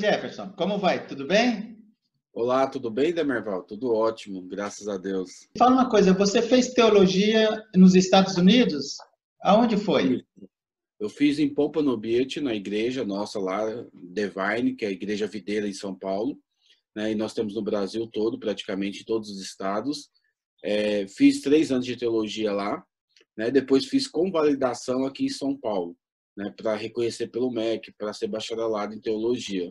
[0.00, 0.50] Jefferson.
[0.56, 1.06] Como vai?
[1.06, 1.78] Tudo bem?
[2.32, 3.62] Olá, tudo bem, Demerval?
[3.64, 5.48] Tudo ótimo, graças a Deus.
[5.58, 8.96] Fala uma coisa, você fez teologia nos Estados Unidos?
[9.42, 10.24] Aonde foi?
[10.98, 15.68] Eu fiz em Pompano Beach, na igreja nossa lá, Divine, que é a igreja videira
[15.68, 16.38] em São Paulo.
[16.96, 17.12] Né?
[17.12, 20.08] E nós temos no Brasil todo, praticamente em todos os estados.
[20.64, 22.82] É, fiz três anos de teologia lá.
[23.36, 23.50] Né?
[23.50, 25.96] Depois fiz convalidação aqui em São Paulo,
[26.36, 26.52] né?
[26.56, 29.70] para reconhecer pelo MEC, para ser bacharelado em teologia.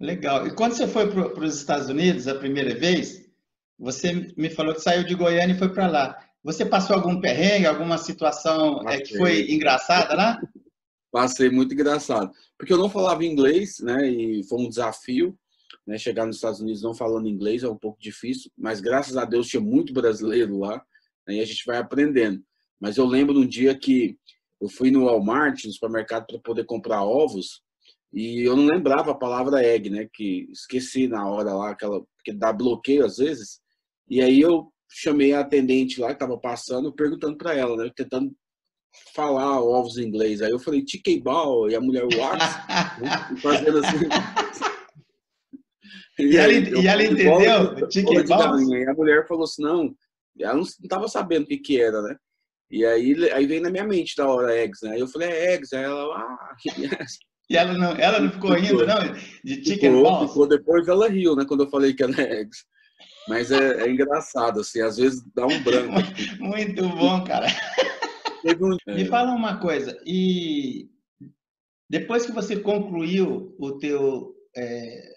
[0.00, 0.46] Legal.
[0.46, 3.28] E quando você foi para os Estados Unidos a primeira vez,
[3.78, 6.18] você me falou que saiu de Goiânia e foi para lá.
[6.42, 10.40] Você passou algum perrengue, alguma situação é, que foi engraçada lá?
[11.10, 12.30] Passei muito engraçado.
[12.56, 14.08] Porque eu não falava inglês, né?
[14.08, 15.36] E foi um desafio.
[15.86, 15.98] Né?
[15.98, 19.48] Chegar nos Estados Unidos não falando inglês é um pouco difícil, mas graças a Deus
[19.48, 20.76] tinha muito brasileiro lá
[21.26, 21.36] né?
[21.36, 22.42] e a gente vai aprendendo.
[22.78, 24.16] Mas eu lembro um dia que
[24.60, 27.62] eu fui no Walmart, no supermercado, para poder comprar ovos
[28.12, 30.08] e eu não lembrava a palavra egg, né?
[30.12, 33.60] Que esqueci na hora lá, aquela, que dá bloqueio às vezes.
[34.08, 37.90] E aí eu chamei a atendente lá que estava passando, perguntando para ela, né?
[37.94, 38.34] Tentando
[39.14, 40.40] falar ovos em inglês.
[40.40, 42.38] Aí eu falei, chicken ball, e a mulher, what?
[43.42, 43.98] fazendo assim.
[46.18, 47.90] E, e, ela, e ela entendeu?
[47.90, 48.60] Chicken ball?
[48.60, 49.94] E a mulher falou assim, não,
[50.40, 52.16] ela não estava sabendo o que que era, né?
[52.70, 54.94] E aí, aí veio na minha mente da hora eggs, né?
[54.94, 55.74] Aí eu falei, é eggs.
[55.74, 57.18] Aí ela, ah, yes.
[57.50, 59.12] E ela não, ela não ficou rindo, não?
[59.42, 60.30] De chicken ficou, balls?
[60.30, 60.48] Ficou.
[60.48, 61.44] Depois ela riu, né?
[61.46, 62.64] Quando eu falei que era eggs.
[63.28, 65.94] Mas é, é engraçado, assim, às vezes dá um branco.
[66.40, 67.46] Muito bom, cara.
[68.86, 70.88] Me fala uma coisa, e
[71.90, 75.12] depois que você concluiu o teu é,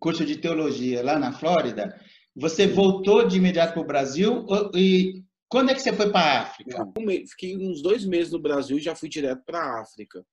[0.00, 1.98] curso de teologia lá na Flórida,
[2.34, 6.42] você voltou de imediato para o Brasil e quando é que você foi para a
[6.42, 6.86] África?
[7.28, 10.24] Fiquei uns dois meses no Brasil e já fui direto para a África.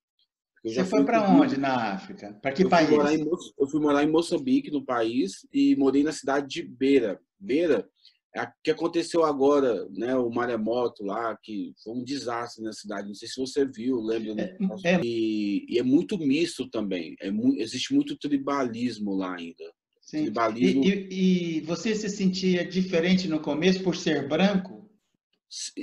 [0.64, 2.38] Você foi para onde na África?
[2.42, 2.90] Para que eu país?
[2.90, 3.26] Fui em,
[3.60, 7.20] eu fui morar em Moçambique, no país, e morei na cidade de Beira.
[7.40, 7.88] Beira,
[8.36, 13.08] é que aconteceu agora, né, o maremoto lá, que foi um desastre na cidade.
[13.08, 14.36] Não sei se você viu, lembra?
[14.36, 14.56] Né?
[14.86, 15.02] É, é...
[15.04, 17.16] E, e, é muito misto também.
[17.20, 19.66] É, existe muito tribalismo lá ainda.
[20.02, 20.24] Sim.
[20.26, 20.84] Tribalismo...
[20.84, 24.81] E, e, e você se sentia diferente no começo por ser branco?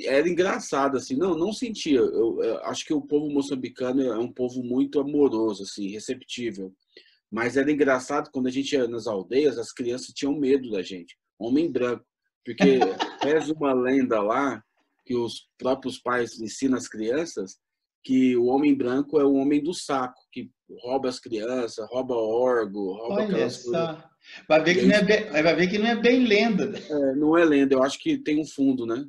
[0.04, 1.16] Era engraçado assim.
[1.16, 1.98] Não não sentia.
[1.98, 6.72] Eu, eu, acho que o povo moçambicano é um povo muito amoroso assim receptível.
[7.30, 11.16] Mas era engraçado quando a gente ia nas aldeias as crianças tinham medo da gente.
[11.38, 12.04] Homem branco.
[12.44, 12.78] Porque
[13.22, 14.62] reza uma lenda lá
[15.04, 17.58] que os próprios pais ensinam as crianças
[18.04, 20.50] que o homem branco é o homem do saco que
[20.82, 24.04] rouba as crianças rouba órgão rouba Olha aquelas coisas.
[24.48, 26.72] Vai ver que não é bem, vai ver que não é bem lenda.
[26.78, 27.74] É, não é lenda.
[27.74, 29.04] Eu acho que tem um fundo né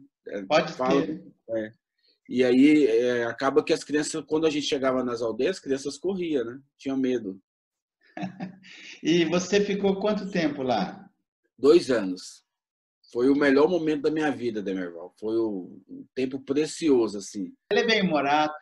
[0.47, 1.01] Pode fala.
[1.01, 1.73] É.
[2.27, 5.97] E aí é, acaba que as crianças, quando a gente chegava nas aldeias, as crianças
[5.97, 6.59] corriam, né?
[6.77, 7.41] Tinham medo.
[9.01, 11.09] e você ficou quanto tempo lá?
[11.57, 12.47] Dois anos.
[13.11, 15.13] Foi o melhor momento da minha vida, Demerval.
[15.19, 17.51] Foi um tempo precioso, assim.
[17.71, 18.53] Ele é bem humorado.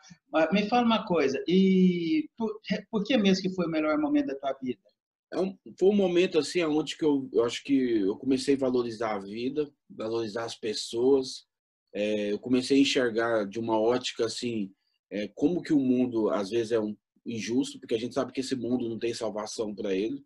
[0.52, 2.58] Me fala uma coisa, e por,
[2.90, 4.80] por que mesmo que foi o melhor momento da tua vida?
[5.30, 8.58] É um, foi um momento assim onde que eu, eu acho que eu comecei a
[8.58, 11.46] valorizar a vida, valorizar as pessoas,
[11.92, 14.70] é, eu comecei a enxergar de uma ótica assim,
[15.10, 18.40] é, como que o mundo às vezes é um injusto, porque a gente sabe que
[18.40, 20.24] esse mundo não tem salvação para ele,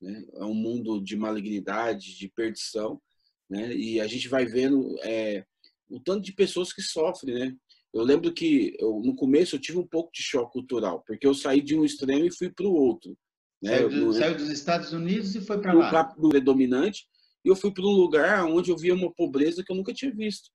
[0.00, 0.24] né?
[0.34, 3.00] é um mundo de malignidade, de perdição,
[3.48, 3.74] né?
[3.74, 5.44] e a gente vai vendo é,
[5.88, 7.56] o tanto de pessoas que sofrem, né?
[7.92, 11.32] Eu lembro que eu, no começo eu tive um pouco de choque cultural, porque eu
[11.32, 13.16] saí de um extremo e fui para o outro.
[13.62, 13.76] Né?
[13.76, 16.02] Saiu, do, saiu, dos Estados Unidos e foi para lá.
[16.02, 17.06] Do predominante,
[17.44, 20.14] e eu fui para um lugar onde eu via uma pobreza que eu nunca tinha
[20.14, 20.50] visto.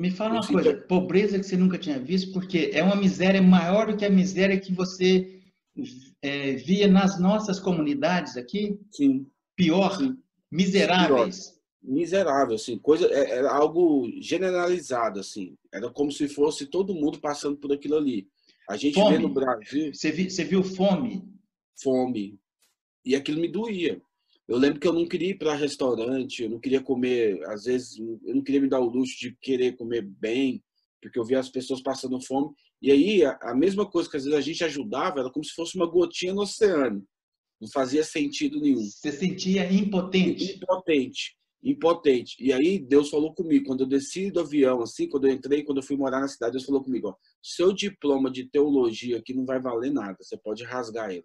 [0.00, 3.86] Me fala uma coisa, pobreza que você nunca tinha visto, porque é uma miséria maior
[3.86, 5.42] do que a miséria que você
[6.22, 8.80] é, via nas nossas comunidades aqui?
[8.90, 9.26] Sim.
[9.54, 9.98] Pior?
[9.98, 10.16] Sim.
[10.50, 11.50] Miseráveis?
[11.50, 11.60] Pior.
[11.82, 15.54] Miserável, assim, coisa, é, era algo generalizado, assim.
[15.70, 18.26] Era como se fosse todo mundo passando por aquilo ali.
[18.70, 19.18] A gente fome.
[19.18, 19.92] vê no Brasil...
[19.92, 21.28] Você, viu, você viu fome?
[21.78, 22.40] Fome.
[23.04, 24.00] E aquilo me doía.
[24.50, 27.96] Eu lembro que eu não queria ir para restaurante, eu não queria comer, às vezes,
[28.00, 30.60] eu não queria me dar o luxo de querer comer bem,
[31.00, 32.50] porque eu via as pessoas passando fome.
[32.82, 35.54] E aí, a, a mesma coisa que às vezes a gente ajudava, era como se
[35.54, 37.06] fosse uma gotinha no oceano.
[37.60, 38.82] Não fazia sentido nenhum.
[38.82, 40.56] Você sentia impotente?
[40.56, 41.36] Impotente.
[41.62, 42.34] Impotente.
[42.40, 45.78] E aí, Deus falou comigo, quando eu desci do avião, assim, quando eu entrei, quando
[45.78, 49.44] eu fui morar na cidade, Deus falou comigo: ó, seu diploma de teologia aqui não
[49.44, 51.24] vai valer nada, você pode rasgar ele.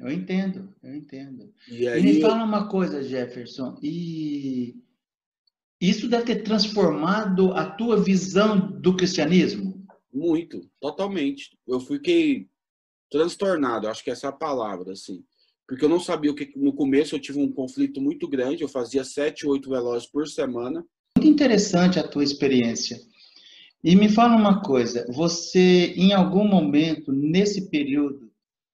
[0.00, 1.52] Eu entendo, eu entendo.
[1.70, 2.00] E, aí...
[2.00, 4.74] e me fala uma coisa, Jefferson, e
[5.78, 9.86] isso deve ter transformado a tua visão do cristianismo?
[10.12, 11.56] Muito, totalmente.
[11.68, 12.48] Eu fiquei
[13.10, 15.22] transtornado, acho que essa é a palavra, assim.
[15.68, 16.50] porque eu não sabia o que.
[16.56, 20.84] No começo eu tive um conflito muito grande, eu fazia sete, oito velórios por semana.
[21.16, 22.98] Muito interessante a tua experiência.
[23.82, 28.29] E me fala uma coisa, você em algum momento nesse período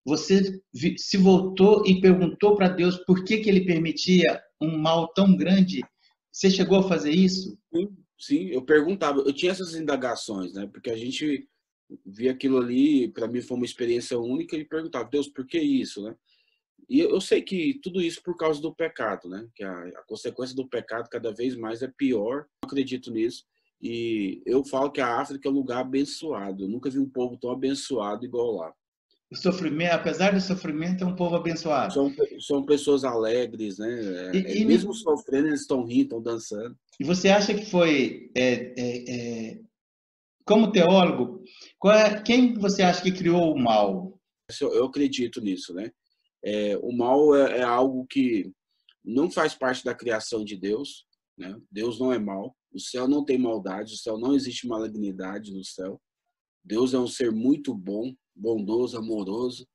[0.07, 0.63] você
[0.97, 5.85] se voltou e perguntou para Deus por que que ele permitia um mal tão grande?
[6.31, 7.59] Você chegou a fazer isso?
[7.75, 10.69] Sim, sim, eu perguntava, eu tinha essas indagações, né?
[10.73, 11.49] Porque a gente
[12.05, 16.05] via aquilo ali, para mim foi uma experiência única e perguntava, Deus, por que isso,
[16.05, 16.15] né?
[16.89, 19.49] E eu sei que tudo isso por causa do pecado, né?
[19.57, 22.47] Que a, a consequência do pecado cada vez mais é pior.
[22.63, 23.45] Eu acredito nisso.
[23.83, 26.63] E eu falo que a África é um lugar abençoado.
[26.63, 28.73] Eu nunca vi um povo tão abençoado igual lá.
[29.31, 31.93] O sofrimento, apesar do sofrimento, é um povo abençoado.
[31.93, 34.31] São, são pessoas alegres, né?
[34.33, 34.97] E, é, e mesmo me...
[34.97, 36.77] sofrendo, eles estão rindo, estão dançando.
[37.01, 39.61] E você acha que foi, é, é, é
[40.45, 41.43] como teólogo,
[41.87, 44.17] é, quem você acha que criou o mal?
[44.61, 45.91] Eu acredito nisso, né?
[46.45, 48.53] É, o mal é, é, algo que
[49.05, 51.05] não faz parte da criação de Deus.
[51.37, 51.61] Né?
[51.71, 52.57] Deus não é mal.
[52.73, 53.95] O céu não tem maldade.
[53.95, 56.01] O céu não existe malignidade no céu.
[56.65, 59.67] Deus é um ser muito bom, bondoso, amoroso,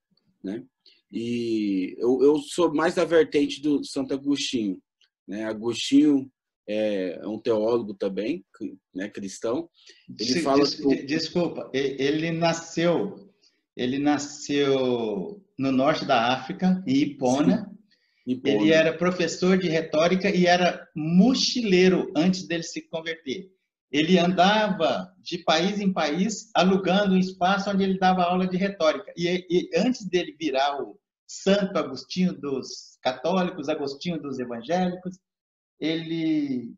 [0.44, 0.64] né?
[1.12, 4.82] E eu, eu sou mais da vertente do Santo Agostinho,
[5.28, 5.46] né?
[5.46, 6.32] Agostinho
[6.68, 8.46] é um teólogo também,
[8.94, 9.70] né, cristão.
[10.18, 13.32] Ele fala des, desculpa, ele nasceu
[13.76, 17.72] ele nasceu no norte da África, em Ipona.
[18.28, 18.56] Ipona.
[18.56, 23.50] Ele era professor de retórica e era mochileiro antes dele se converter.
[23.92, 29.12] Ele andava de país em país alugando um espaço onde ele dava aula de retórica.
[29.18, 30.98] E, e antes dele virar o
[31.28, 35.20] Santo Agostinho dos católicos, Agostinho dos evangélicos,
[35.80, 36.74] ele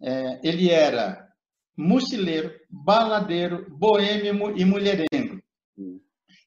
[0.00, 1.28] é, ele era
[1.76, 5.40] mochileiro, baladeiro, boêmio e mulherengo.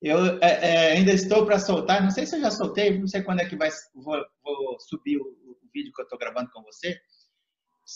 [0.02, 3.22] Eu é, é, ainda estou para soltar, não sei se eu já soltei, não sei
[3.22, 6.62] quando é que vai, vou, vou subir o, o, vídeo que eu estou gravando com
[6.64, 7.00] você,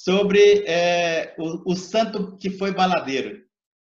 [0.04, 3.42] sobre é, o, o, santo que foi baladeiro.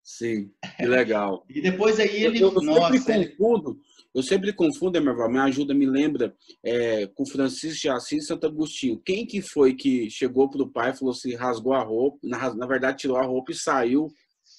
[0.04, 1.44] Sim, que legal.
[1.50, 2.40] e depois aí ele...
[2.40, 3.80] Eu, eu nossa, sempre confundo,
[4.13, 8.46] eu sempre confundo, Emerval, me ajuda, me lembra, é, com Francisco de Assis e Santo
[8.46, 9.02] Agostinho.
[9.04, 12.54] Quem que foi que chegou para o pai e falou assim, rasgou a roupa, na,
[12.54, 14.13] na verdade tirou a roupa e saiu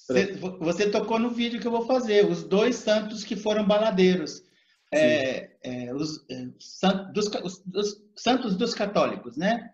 [0.07, 4.43] você, você, tocou no vídeo que eu vou fazer, os dois santos que foram baladeiros.
[4.93, 6.45] É, é, os, é,
[7.11, 9.69] dos, os, os, santos dos católicos, né?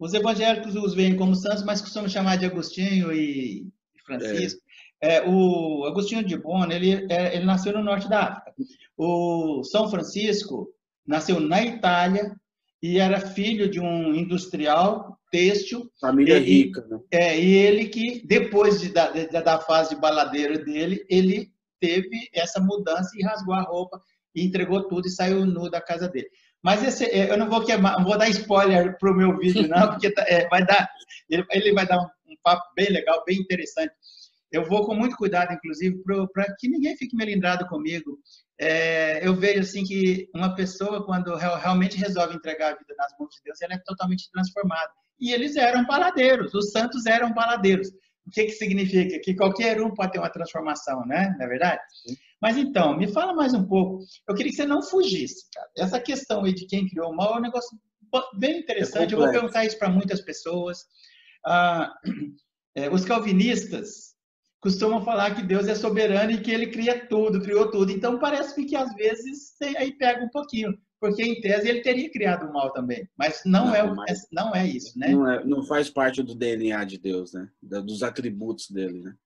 [0.00, 3.70] Os evangélicos os veem como santos, mas costumam chamar de Agostinho e
[4.06, 4.60] Francisco.
[4.98, 5.16] É.
[5.16, 8.54] é o Agostinho de Bona, ele, é, ele nasceu no norte da África.
[8.96, 10.68] O São Francisco
[11.06, 12.34] nasceu na Itália
[12.82, 15.90] e era filho de um industrial têxtil.
[16.00, 16.98] Família ele, rica, né?
[17.10, 22.30] É, e ele que, depois de, da, de, da fase de baladeiro dele, ele teve
[22.32, 24.00] essa mudança e rasgou a roupa
[24.34, 26.28] e entregou tudo e saiu nu da casa dele.
[26.62, 29.66] Mas esse, é, eu não vou queimar, não vou dar spoiler para o meu vídeo,
[29.68, 30.90] não, porque é, vai dar,
[31.28, 33.92] ele, ele, vai dar um, um, papo bem legal, bem interessante.
[34.52, 36.02] Eu vou com muito cuidado, inclusive,
[36.32, 38.18] para que ninguém fique melindrado comigo.
[38.60, 43.30] É, eu vejo assim que uma pessoa, quando realmente resolve entregar a vida nas mãos
[43.34, 47.88] de Deus, ela é totalmente transformada e eles eram baladeiros, os santos eram baladeiros.
[48.26, 49.20] O que, que significa?
[49.20, 51.34] Que qualquer um pode ter uma transformação, né?
[51.38, 51.80] Não é verdade?
[52.06, 52.16] Sim.
[52.40, 54.02] Mas então, me fala mais um pouco.
[54.28, 55.68] Eu queria que você não fugisse, cara.
[55.76, 57.78] Essa questão aí de quem criou o mal é um negócio
[58.38, 59.12] bem interessante.
[59.12, 60.78] É Eu vou perguntar isso para muitas pessoas.
[61.44, 61.92] Ah,
[62.74, 64.14] é, os calvinistas
[64.60, 67.92] costumam falar que Deus é soberano e que ele cria tudo, criou tudo.
[67.92, 72.46] Então parece que às vezes aí pega um pouquinho porque em tese ele teria criado
[72.46, 75.08] o mal também, mas não, não é mas não é isso, né?
[75.08, 77.48] Não, é, não, faz parte do DNA de Deus, né?
[77.62, 79.16] Dos atributos dele, né?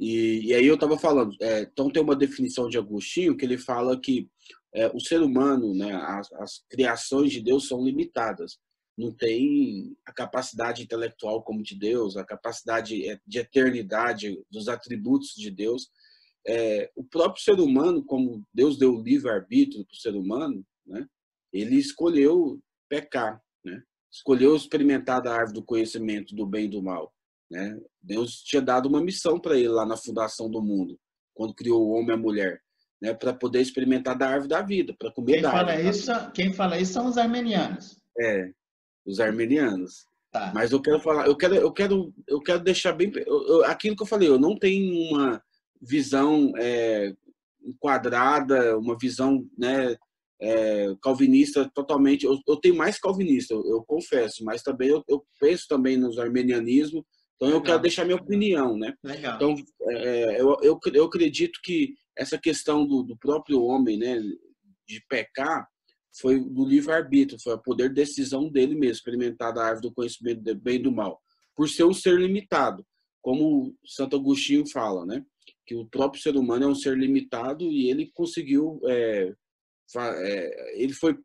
[0.00, 3.58] E, e aí eu estava falando, é, então tem uma definição de Agostinho que ele
[3.58, 4.30] fala que
[4.72, 8.58] é, o ser humano, né, as, as, criações de Deus são limitadas,
[8.96, 15.34] não tem a capacidade intelectual como de Deus, a capacidade é, de eternidade dos atributos
[15.36, 15.90] de Deus.
[16.46, 20.64] É, o próprio ser humano, como Deus deu o livre arbítrio para o ser humano,
[20.86, 21.06] né?
[21.52, 23.82] Ele escolheu pecar, né?
[24.10, 27.12] Escolheu experimentar da árvore do conhecimento do bem e do mal,
[27.50, 27.78] né?
[28.02, 30.98] Deus tinha dado uma missão para ele lá na fundação do mundo,
[31.34, 32.60] quando criou o homem e a mulher,
[33.00, 33.14] né?
[33.14, 35.88] Para poder experimentar da árvore da vida, para comer quem da fala árvore.
[35.88, 38.00] Isso, quem fala isso são os armenianos.
[38.18, 38.50] É,
[39.06, 40.04] os armenianos.
[40.32, 40.52] Tá.
[40.54, 43.96] Mas eu quero falar, eu quero, eu quero, eu quero deixar bem eu, eu, aquilo
[43.96, 44.28] que eu falei.
[44.28, 45.42] Eu não tenho uma
[45.82, 47.12] visão é,
[47.62, 49.96] enquadrada, uma visão, né,
[50.40, 52.24] é, calvinista totalmente.
[52.24, 56.18] Eu, eu, tenho mais calvinista, eu, eu confesso, mas também eu, eu, penso também nos
[56.18, 57.04] armenianismo.
[57.40, 57.60] Então Legal.
[57.60, 58.94] eu quero deixar minha opinião, né?
[59.02, 59.36] Legal.
[59.36, 59.54] Então
[59.88, 64.20] é, eu, eu, eu acredito que essa questão do, do próprio homem, né,
[64.86, 65.66] de pecar,
[66.20, 70.42] foi do livre-arbítrio, foi o poder de decisão dele mesmo, experimentar da árvore do conhecimento
[70.42, 71.18] do bem e do mal,
[71.56, 72.84] por ser um ser limitado,
[73.22, 75.24] como Santo Agostinho fala, né?
[75.66, 79.32] Que o próprio ser humano é um ser limitado e ele conseguiu, é,
[79.96, 81.16] é, ele foi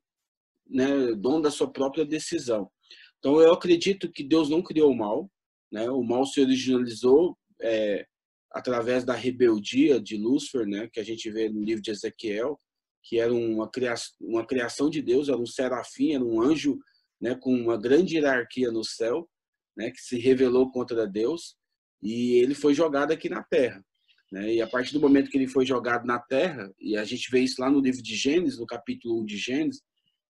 [0.66, 2.72] né, dono da sua própria decisão.
[3.20, 5.30] Então eu acredito que Deus não criou o mal,
[5.76, 5.90] né?
[5.90, 8.06] O mal se originalizou é,
[8.50, 10.88] através da rebeldia de Lúcifer, né?
[10.92, 12.58] Que a gente vê no livro de Ezequiel,
[13.04, 16.80] que era uma criação, uma criação de Deus, era um serafim, era um anjo,
[17.20, 17.36] né?
[17.36, 19.30] Com uma grande hierarquia no céu,
[19.76, 19.92] né?
[19.92, 21.58] Que se revelou contra Deus
[22.02, 23.84] e ele foi jogado aqui na Terra.
[24.32, 24.54] Né?
[24.54, 27.42] E a partir do momento que ele foi jogado na Terra, e a gente vê
[27.42, 29.82] isso lá no livro de Gênesis, no capítulo 1 de Gênesis,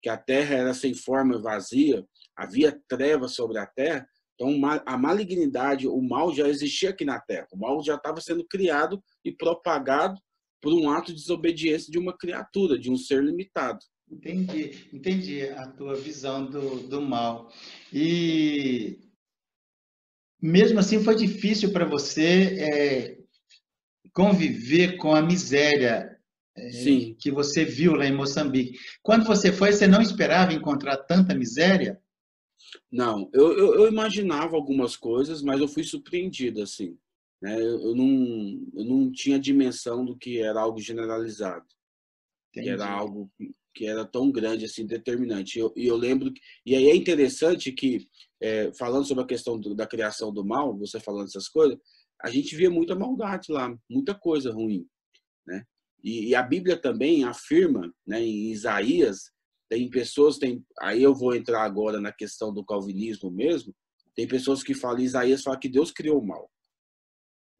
[0.01, 2.03] que a Terra era sem forma vazia,
[2.35, 7.49] havia trevas sobre a Terra, então a malignidade, o mal já existia aqui na Terra.
[7.51, 10.21] O mal já estava sendo criado e propagado
[10.61, 13.79] por um ato de desobediência de uma criatura, de um ser limitado.
[14.09, 17.51] Entendi, entendi a tua visão do, do mal.
[17.93, 19.01] E
[20.41, 23.19] mesmo assim foi difícil para você é,
[24.13, 26.17] conviver com a miséria
[26.57, 26.71] é,
[27.19, 28.79] que você viu lá em Moçambique.
[29.03, 32.01] Quando você foi, você não esperava encontrar tanta miséria?
[32.91, 36.99] Não, eu, eu, eu imaginava algumas coisas, mas eu fui surpreendido assim.
[37.41, 37.55] Né?
[37.61, 41.67] Eu, eu, não, eu não tinha dimensão do que era algo generalizado,
[42.51, 42.67] Entendi.
[42.67, 43.31] que era algo
[43.75, 45.59] que era tão grande assim, determinante.
[45.59, 46.33] E eu, eu, lembro,
[46.65, 48.09] e aí é interessante que
[48.41, 51.79] é, falando sobre a questão do, da criação do mal, você falando essas coisas,
[52.23, 54.87] a gente via muita maldade lá, muita coisa ruim,
[55.47, 55.63] né?
[56.03, 59.31] E, e a Bíblia também afirma, né, em Isaías,
[59.69, 63.75] tem pessoas, tem, aí eu vou entrar agora na questão do calvinismo mesmo,
[64.15, 66.51] tem pessoas que falam, Isaías fala que Deus criou o mal,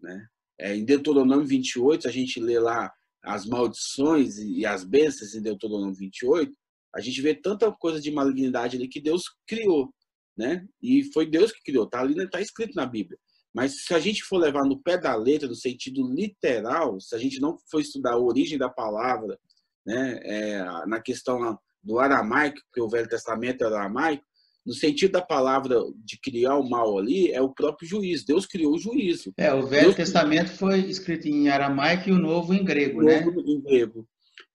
[0.01, 0.27] né?
[0.59, 2.91] É, em Deuteronômio 28, a gente lê lá
[3.23, 6.51] as maldições e as bênçãos em Deuteronômio 28,
[6.95, 9.93] a gente vê tanta coisa de malignidade ali que Deus criou
[10.37, 10.67] né?
[10.83, 13.19] E foi Deus que criou, tá ali, tá escrito na Bíblia.
[13.55, 17.19] Mas se a gente for levar no pé da letra, no sentido literal, se a
[17.19, 19.39] gente não for estudar a origem da palavra,
[19.87, 24.25] né, é, na questão do aramaico, porque o Velho Testamento é aramaico,
[24.67, 28.27] no sentido da palavra de criar o mal ali, é o próprio juízo.
[28.27, 29.33] Deus criou o juízo.
[29.39, 29.95] É, o Velho Deus...
[29.95, 33.21] Testamento foi escrito em aramaico e o Novo em grego, o né?
[33.21, 34.09] Novo em grego.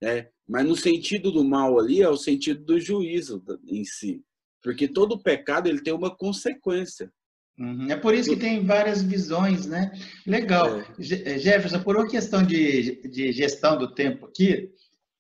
[0.04, 4.22] É, mas no sentido do mal ali é o sentido do juízo em si.
[4.62, 7.10] Porque todo pecado ele tem uma consequência.
[7.58, 7.90] Uhum.
[7.90, 9.92] É por isso que tem várias visões, né?
[10.28, 10.80] Legal.
[10.80, 10.86] É.
[11.00, 11.38] é.
[11.38, 14.72] Jefferson, por uma questão de, de gestão do tempo aqui,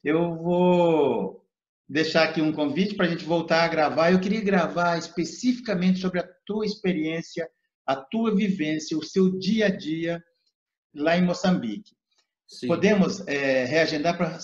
[0.03, 1.40] eu vou
[1.91, 4.11] deixar aqui um convite para a gente voltar a gravar.
[4.11, 7.49] Eu queria gravar especificamente sobre a tua experiência,
[7.85, 10.23] a tua vivência, o seu dia a dia
[10.95, 11.91] lá em Moçambique.
[12.47, 12.67] Sim.
[12.67, 14.39] Podemos é, reagendar para.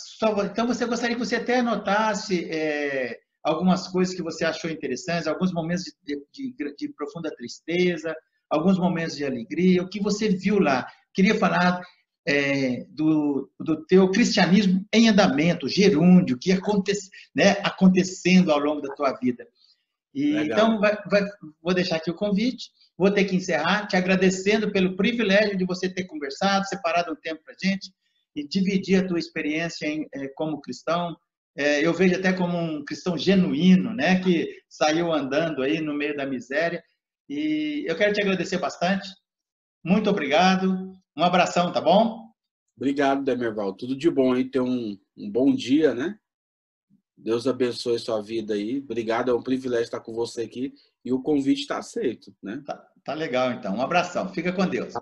[0.52, 2.46] Então, você gostaria que você até anotasse.
[2.52, 8.14] É, algumas coisas que você achou interessantes, alguns momentos de, de, de, profunda tristeza,
[8.50, 10.86] alguns momentos de alegria, o que você viu lá.
[11.14, 11.82] Queria falar
[12.28, 18.94] é, do, do teu cristianismo em andamento, gerúndio, que acontece, né, acontecendo ao longo da
[18.94, 19.48] tua vida.
[20.14, 21.24] E, então, vai, vai,
[21.62, 25.88] vou deixar aqui o convite, vou ter que encerrar, te agradecendo pelo privilégio de você
[25.88, 27.94] ter conversado, separado um tempo para a gente
[28.36, 31.16] e dividir a tua experiência em, é, como cristão,
[31.56, 36.16] é, eu vejo até como um cristão genuíno, né, que saiu andando aí no meio
[36.16, 36.84] da miséria.
[37.30, 39.10] E eu quero te agradecer bastante.
[39.84, 40.94] Muito obrigado.
[41.18, 42.32] Um abração, tá bom?
[42.76, 43.74] Obrigado, Demerval.
[43.74, 44.46] Tudo de bom aí.
[44.46, 46.20] Ter um, um bom dia, né?
[47.18, 48.78] Deus abençoe sua vida aí.
[48.78, 50.76] Obrigado, é um privilégio estar com você aqui.
[51.04, 52.62] E o convite está aceito, né?
[52.64, 53.76] Tá, tá legal, então.
[53.76, 54.30] Um abração.
[54.30, 54.94] Fica com Deus.